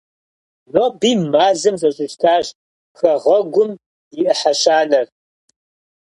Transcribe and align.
Ноби 0.73 1.11
мэзым 1.31 1.75
зэщӀищтащ 1.81 2.45
хэгъэгум 2.97 3.71
и 4.21 4.23
ӏыхьэ 4.27 4.53
щанэр. 4.59 5.07